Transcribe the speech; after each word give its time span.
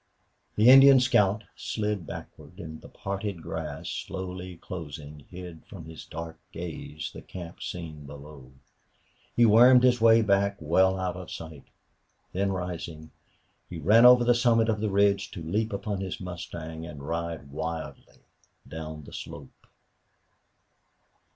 The 0.55 0.67
Indian 0.67 0.99
scout 0.99 1.43
slid 1.55 2.07
backward, 2.07 2.53
and 2.57 2.81
the 2.81 2.89
parted 2.89 3.43
grass, 3.43 3.87
slowly 3.87 4.57
closing, 4.57 5.27
hid 5.29 5.63
from 5.67 5.85
his 5.85 6.05
dark 6.05 6.39
gaze 6.51 7.11
the 7.13 7.21
camp 7.21 7.61
scene 7.61 8.07
below. 8.07 8.51
He 9.35 9.45
wormed 9.45 9.83
his 9.83 10.01
way 10.01 10.23
back 10.23 10.57
well 10.59 10.97
out 10.99 11.15
of 11.15 11.29
sight; 11.29 11.65
then 12.33 12.51
rising, 12.51 13.11
he 13.69 13.77
ran 13.77 14.07
over 14.07 14.23
the 14.23 14.33
summit 14.33 14.69
of 14.69 14.81
the 14.81 14.89
ridge 14.89 15.29
to 15.33 15.43
leap 15.43 15.71
upon 15.71 16.01
his 16.01 16.19
mustang 16.19 16.83
and 16.83 17.03
ride 17.07 17.51
wildly 17.51 18.25
down 18.67 19.03
the 19.03 19.13
slope. 19.13 19.67